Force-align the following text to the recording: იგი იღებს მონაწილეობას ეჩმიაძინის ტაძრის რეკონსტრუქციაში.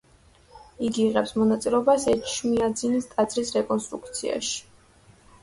იგი 0.87 1.03
იღებს 1.09 1.33
მონაწილეობას 1.41 2.07
ეჩმიაძინის 2.13 3.07
ტაძრის 3.13 3.53
რეკონსტრუქციაში. 3.59 4.59